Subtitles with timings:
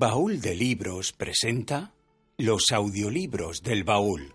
[0.00, 1.92] Baúl de Libros presenta
[2.38, 4.32] Los audiolibros del baúl.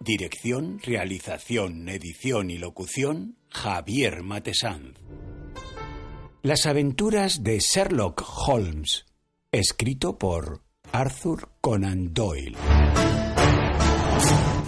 [0.00, 4.94] Dirección, realización, edición y locución Javier Matesanz.
[6.40, 9.04] Las aventuras de Sherlock Holmes,
[9.52, 12.56] escrito por Arthur Conan Doyle.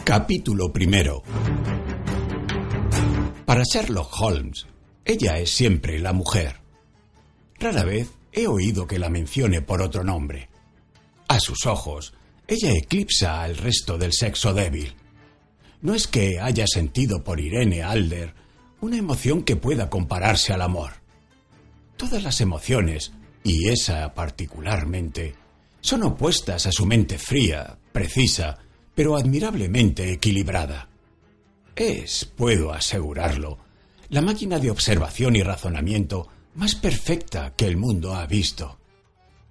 [0.05, 1.23] Capítulo primero.
[3.47, 4.67] Para Sherlock Holmes,
[5.07, 6.61] ella es siempre la mujer.
[7.59, 10.49] Rara vez he oído que la mencione por otro nombre.
[11.29, 12.15] A sus ojos,
[12.47, 14.95] ella eclipsa al resto del sexo débil.
[15.81, 18.35] No es que haya sentido por Irene Alder
[18.81, 20.91] una emoción que pueda compararse al amor.
[21.97, 23.13] Todas las emociones,
[23.45, 25.35] y esa particularmente,
[25.81, 28.59] son opuestas a su mente fría, precisa,
[28.95, 30.89] pero admirablemente equilibrada.
[31.77, 33.59] Es, puedo asegurarlo,
[34.09, 38.79] la máquina de observación y razonamiento más perfecta que el mundo ha visto.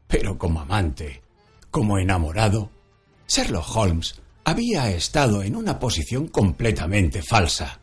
[0.08, 1.22] Pero como amante,
[1.70, 2.70] como enamorado,
[3.28, 7.80] Sherlock Holmes había estado en una posición completamente falsa.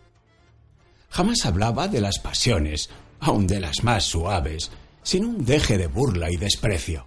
[1.10, 4.70] Jamás hablaba de las pasiones, aun de las más suaves,
[5.02, 7.06] sin un deje de burla y desprecio.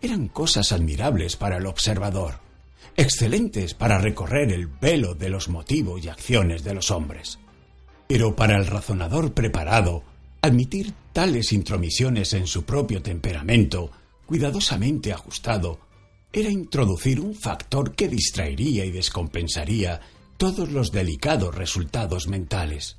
[0.00, 2.40] Eran cosas admirables para el observador,
[2.96, 7.38] excelentes para recorrer el velo de los motivos y acciones de los hombres.
[8.06, 10.04] Pero para el razonador preparado,
[10.42, 13.90] admitir tales intromisiones en su propio temperamento,
[14.26, 15.80] cuidadosamente ajustado,
[16.32, 20.00] era introducir un factor que distraería y descompensaría
[20.36, 22.96] todos los delicados resultados mentales.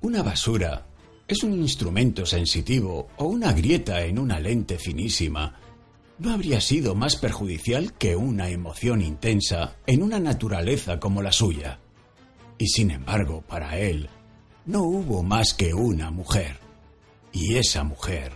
[0.00, 0.86] Una basura
[1.28, 5.60] es un instrumento sensitivo o una grieta en una lente finísima
[6.20, 11.78] no habría sido más perjudicial que una emoción intensa en una naturaleza como la suya.
[12.58, 14.10] Y sin embargo, para él,
[14.66, 16.58] no hubo más que una mujer.
[17.32, 18.32] Y esa mujer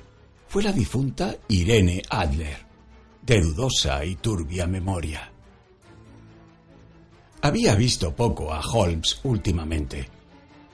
[0.49, 2.59] fue la difunta Irene Adler,
[3.23, 5.33] de dudosa y turbia memoria.
[7.43, 10.09] Había visto poco a Holmes últimamente.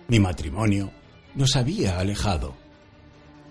[0.09, 0.91] Mi matrimonio
[1.35, 2.55] nos había alejado.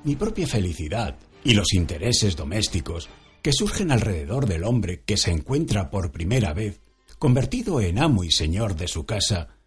[0.03, 3.09] Mi propia felicidad y los intereses domésticos
[3.41, 6.81] que surgen alrededor del hombre que se encuentra por primera vez
[7.17, 9.58] convertido en amo y señor de su casa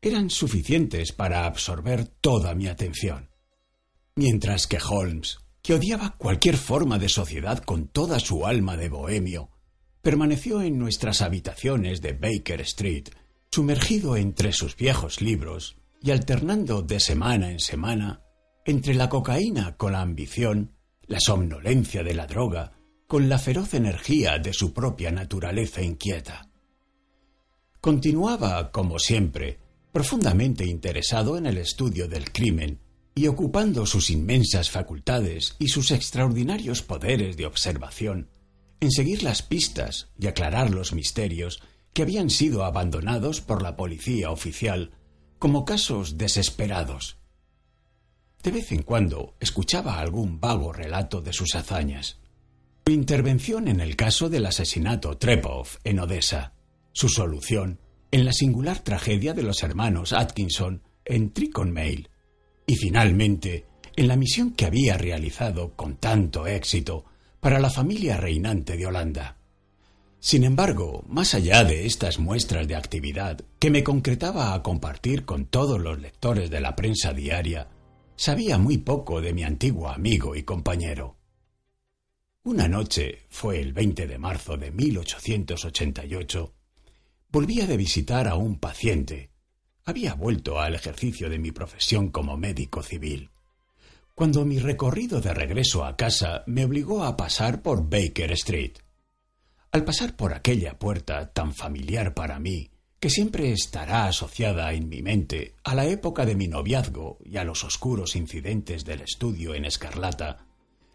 [0.00, 3.30] eran suficientes para absorber toda mi atención.
[4.14, 9.50] Mientras que Holmes, que odiaba cualquier forma de sociedad con toda su alma de bohemio,
[10.02, 13.08] permaneció en nuestras habitaciones de Baker Street,
[13.50, 18.22] sumergido entre sus viejos libros y alternando de semana en semana
[18.64, 20.74] entre la cocaína con la ambición,
[21.06, 22.72] la somnolencia de la droga,
[23.06, 26.50] con la feroz energía de su propia naturaleza inquieta.
[27.80, 29.58] Continuaba, como siempre,
[29.98, 32.78] profundamente interesado en el estudio del crimen
[33.16, 38.30] y ocupando sus inmensas facultades y sus extraordinarios poderes de observación
[38.78, 41.60] en seguir las pistas y aclarar los misterios
[41.92, 44.92] que habían sido abandonados por la policía oficial
[45.40, 47.18] como casos desesperados.
[48.44, 52.20] De vez en cuando escuchaba algún vago relato de sus hazañas.
[52.86, 56.52] Su intervención en el caso del asesinato Trepov en Odessa,
[56.92, 57.80] su solución
[58.10, 62.08] en la singular tragedia de los hermanos Atkinson en Triconmail
[62.66, 67.04] y finalmente en la misión que había realizado con tanto éxito
[67.40, 69.36] para la familia reinante de Holanda.
[70.20, 75.46] Sin embargo, más allá de estas muestras de actividad que me concretaba a compartir con
[75.46, 77.68] todos los lectores de la prensa diaria,
[78.16, 81.16] sabía muy poco de mi antiguo amigo y compañero.
[82.42, 86.54] Una noche, fue el 20 de marzo de 1888,
[87.30, 89.30] Volvía de visitar a un paciente.
[89.84, 93.28] Había vuelto al ejercicio de mi profesión como médico civil.
[94.14, 98.78] Cuando mi recorrido de regreso a casa me obligó a pasar por Baker Street.
[99.72, 105.02] Al pasar por aquella puerta tan familiar para mí, que siempre estará asociada en mi
[105.02, 109.66] mente a la época de mi noviazgo y a los oscuros incidentes del estudio en
[109.66, 110.46] escarlata,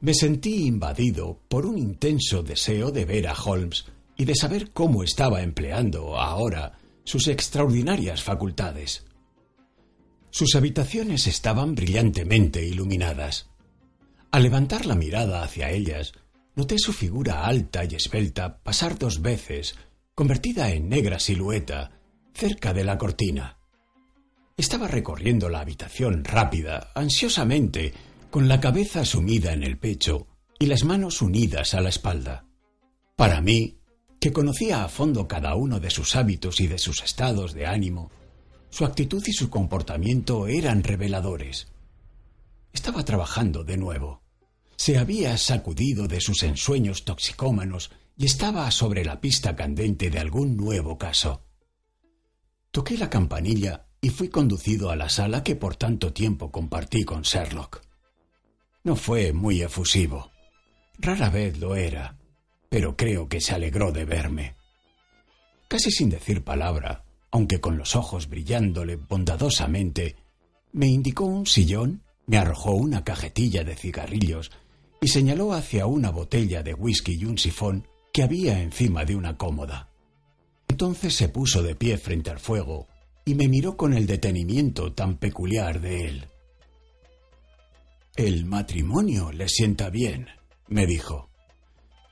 [0.01, 3.85] me sentí invadido por un intenso deseo de ver a Holmes
[4.17, 9.05] y de saber cómo estaba empleando ahora sus extraordinarias facultades.
[10.29, 13.49] Sus habitaciones estaban brillantemente iluminadas.
[14.31, 16.13] Al levantar la mirada hacia ellas,
[16.55, 19.75] noté su figura alta y esbelta pasar dos veces,
[20.15, 21.91] convertida en negra silueta,
[22.33, 23.59] cerca de la cortina.
[24.57, 27.93] Estaba recorriendo la habitación rápida, ansiosamente,
[28.29, 30.27] con la cabeza sumida en el pecho
[30.59, 32.45] y las manos unidas a la espalda.
[33.15, 33.77] Para mí,
[34.23, 38.09] que conocía a fondo cada uno de sus hábitos y de sus estados de ánimo,
[38.69, 41.67] su actitud y su comportamiento eran reveladores.
[42.71, 44.23] Estaba trabajando de nuevo.
[44.77, 50.55] Se había sacudido de sus ensueños toxicómanos y estaba sobre la pista candente de algún
[50.55, 51.43] nuevo caso.
[52.71, 57.23] Toqué la campanilla y fui conducido a la sala que por tanto tiempo compartí con
[57.23, 57.81] Sherlock.
[58.85, 60.31] No fue muy efusivo.
[60.97, 62.22] Rara vez lo era,
[62.73, 64.55] pero creo que se alegró de verme.
[65.67, 70.15] Casi sin decir palabra, aunque con los ojos brillándole bondadosamente,
[70.71, 74.49] me indicó un sillón, me arrojó una cajetilla de cigarrillos
[74.99, 79.37] y señaló hacia una botella de whisky y un sifón que había encima de una
[79.37, 79.91] cómoda.
[80.67, 82.87] Entonces se puso de pie frente al fuego
[83.23, 86.27] y me miró con el detenimiento tan peculiar de él.
[88.15, 90.25] El matrimonio le sienta bien,
[90.69, 91.29] me dijo.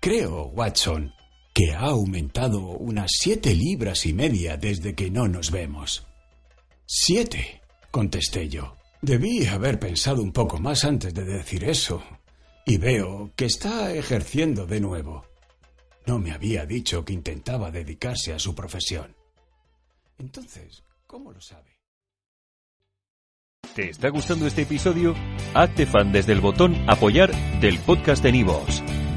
[0.02, 1.14] Creo, Watson,
[1.54, 6.08] que ha aumentado unas siete libras y media desde que no nos vemos.
[6.88, 7.62] Siete,
[7.92, 8.76] contesté yo.
[9.04, 12.02] Debí haber pensado un poco más antes de decir eso.
[12.66, 15.24] Y veo que está ejerciendo de nuevo.
[16.08, 19.16] No me había dicho que intentaba dedicarse a su profesión.
[20.18, 21.78] Entonces, ¿cómo lo sabe?
[23.76, 25.14] ¿Te está gustando este episodio?
[25.54, 27.32] Hazte fan desde el botón Apoyar
[27.62, 28.82] del podcast de Nivos.